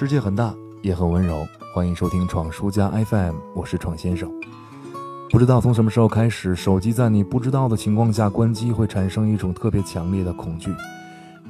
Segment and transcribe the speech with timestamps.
[0.00, 1.44] 世界很大，也很温柔。
[1.74, 4.30] 欢迎收听闯书家 FM，我是闯先生。
[5.28, 10.72] 不知道从什么时候开始，手机在你不知道的情况下关机，会产生一种特别强烈的恐惧。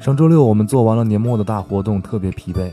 [0.00, 2.72] 上周六我们做完了年末的大活动，特别疲惫，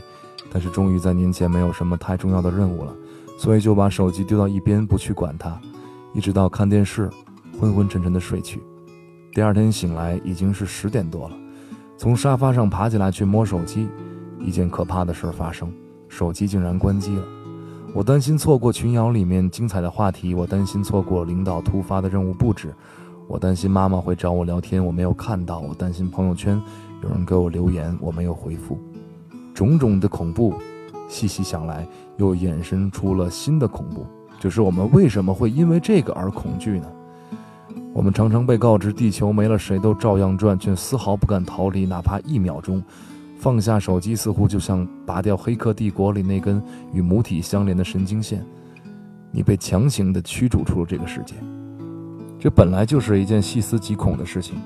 [0.52, 2.92] 但是终于在年前没有什么太重要的任务了，
[3.38, 5.56] 所以就把手机丢到一边，不去管它，
[6.12, 7.08] 一直到看电视，
[7.60, 8.60] 昏昏沉沉的睡去。
[9.32, 11.36] 第二天醒来已经是十点多了，
[11.96, 13.88] 从沙发上爬起来去摸手机。
[14.40, 15.72] 一件可怕的事发生，
[16.08, 17.22] 手机竟然关机了。
[17.92, 22.72] 我担心错过群聊里面精彩的话题，我担心错过领导突发的任务布置，
[23.26, 26.60] 我担心妈妈会找我聊天，我没有看到；我担心朋友圈
[27.02, 28.78] 有人给我留言，我没有回复。
[29.52, 30.54] 种种的恐怖，
[31.08, 34.06] 细细想来，又衍生出了新的恐怖，
[34.38, 36.86] 就是我们为什么会因为这个而恐惧呢？
[37.92, 42.80] 我们常常被告知地球没了谁都照样转，却丝毫不敢逃离，哪怕一秒钟。
[43.40, 46.62] 放下手机，似乎就像拔掉《黑客帝国》里那根
[46.92, 48.44] 与母体相连的神经线，
[49.32, 51.34] 你被强行的驱逐出了这个世界。
[52.38, 54.58] 这本来就是一件细思极恐的事情。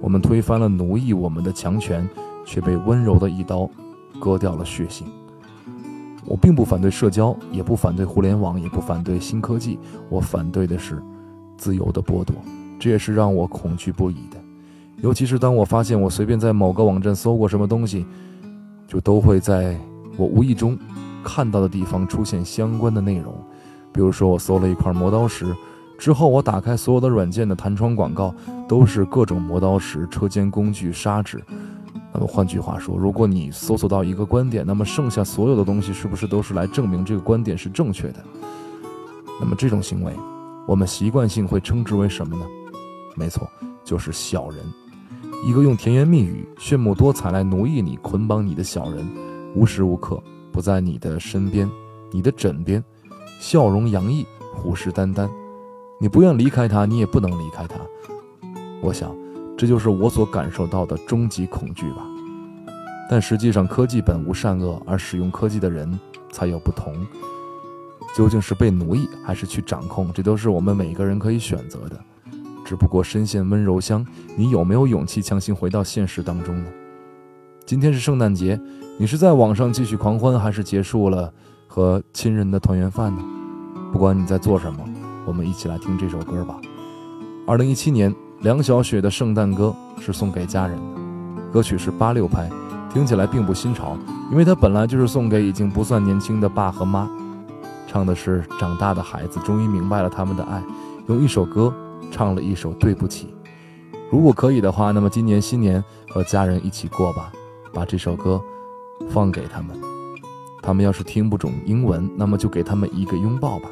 [0.00, 2.08] 我们推翻了奴役我们的强权，
[2.46, 3.68] 却被温柔的一刀
[4.18, 5.06] 割掉了血性。
[6.24, 9.78] 我并不反对社交，也不反对互联网，也不反对新科技，
[10.08, 11.02] 我反对的是
[11.58, 12.34] 自由的剥夺。
[12.80, 14.43] 这也是让我恐惧不已的。
[15.04, 18.06] 尤其是当我发现我随便在某个网站搜过什么东西，
[18.88, 19.78] 就都会在
[20.16, 20.78] 我无意中
[21.22, 23.34] 看到的地方出现相关的内容。
[23.92, 25.54] 比如说，我搜了一块磨刀石，
[25.98, 28.34] 之后我打开所有的软件的弹窗广告
[28.66, 31.38] 都是各种磨刀石、车间工具、砂纸。
[32.10, 38.24] 那么换句话说，如果你搜索到一个观点，那么剩下所有的东西是不是都是来证明这个观点是正确的？
[39.38, 40.14] 那么这种行为，
[40.66, 42.46] 我们习惯性会称之为什么呢？
[43.14, 43.46] 没错，
[43.84, 44.64] 就是小人。
[45.46, 49.06] 一个用甜言蜜语、炫目多彩来奴役你、捆绑你的小人，
[49.54, 50.18] 无时无刻
[50.50, 51.70] 不在你的身边、
[52.10, 52.82] 你的枕边，
[53.38, 55.28] 笑容洋溢，虎视眈眈。
[56.00, 57.76] 你不愿离开他，你也不能离开他。
[58.80, 59.14] 我想，
[59.54, 61.98] 这就是我所感受到的终极恐惧吧。
[63.10, 66.00] 但实际上，科技本无善恶，而使用科技的人
[66.32, 66.94] 才有不同。
[68.16, 72.00] 究竟是被奴役，还是去掌控，这都是我们每个人可以选择的。
[72.64, 74.04] 只不过深陷温柔乡，
[74.36, 76.70] 你有没有勇气强行回到现实当中呢？
[77.66, 78.58] 今天是圣诞节，
[78.98, 81.32] 你是在网上继续狂欢，还是结束了
[81.66, 83.22] 和亲人的团圆饭呢？
[83.92, 84.82] 不管你在做什么，
[85.26, 86.56] 我们一起来听这首歌吧。
[87.46, 92.50] 二零一七年，梁晓雪的圣诞歌是送给家人的，歌曲是八六拍，
[92.90, 93.96] 听起来并不新潮，
[94.30, 97.08] 因为它本来就是送给已经不算年轻的爸和妈，
[97.86, 100.62] 唱的是长大的孩子终于明白了他们的爱，
[101.08, 101.72] 用一首歌。
[102.10, 103.34] 唱了一首《对不起》，
[104.10, 107.32] 如果可以的话，那么今年新年和家人一起过吧，
[107.72, 108.40] 把这首歌
[109.10, 109.76] 放给他们。
[110.62, 113.68] 他们要是听不懂英文，那么就给他们一个拥抱吧，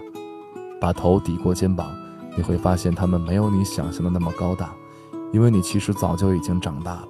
[0.80, 1.90] 把头抵过肩膀，
[2.36, 4.74] 你会发现他们没有你想象的那么高大，
[5.32, 7.08] 因为你其实早就已经长大了。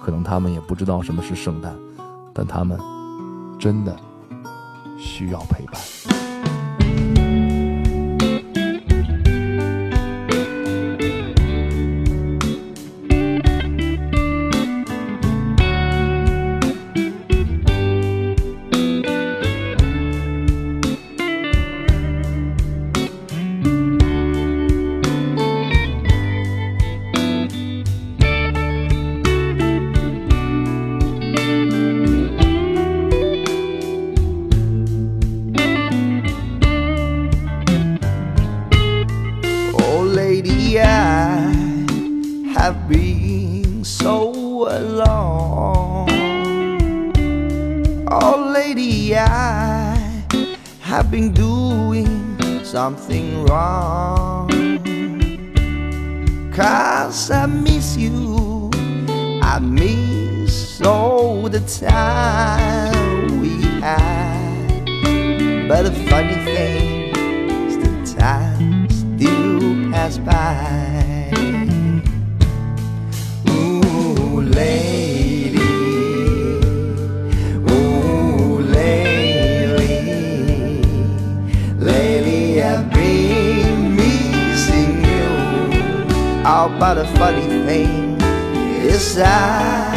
[0.00, 1.76] 可能他们也不知道什么是圣诞，
[2.32, 2.78] 但他们
[3.58, 3.96] 真的
[4.96, 6.25] 需要陪伴。
[42.66, 46.08] Have been so alone.
[48.10, 49.94] Oh, lady, I
[50.80, 54.50] have been doing something wrong.
[56.52, 58.72] Cause I miss you,
[59.44, 64.86] I miss all the time we had.
[65.68, 67.14] But the funny thing
[67.68, 71.05] is, the time still pass by.
[86.76, 88.20] about a funny thing.
[88.20, 89.95] Yes, I.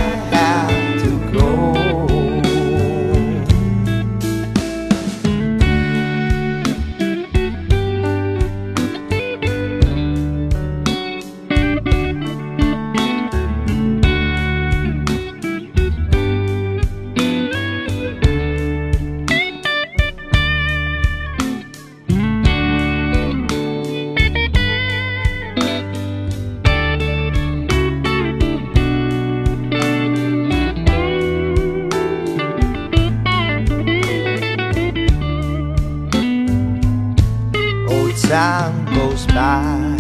[38.30, 39.98] side.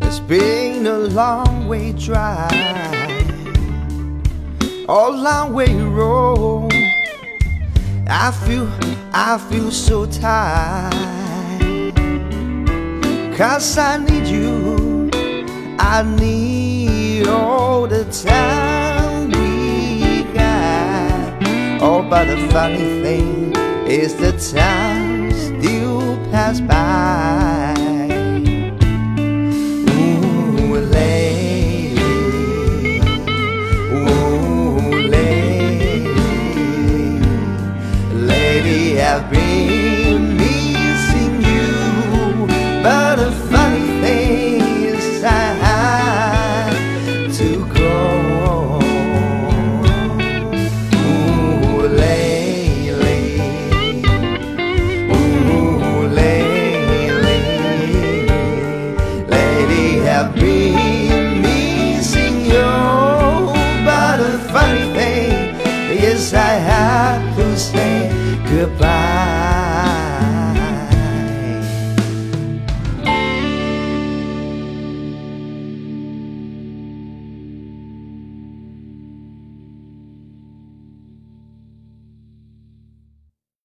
[0.00, 2.50] It's been a long way drive,
[4.88, 6.72] a long way road.
[8.06, 8.68] I feel,
[9.12, 10.94] I feel so tired.
[13.36, 15.10] Cause I need you,
[15.78, 21.82] I need all the time we got.
[21.82, 23.52] Oh, but the funny thing
[23.86, 25.03] is the time
[26.34, 27.43] pass by.
[60.32, 60.83] be.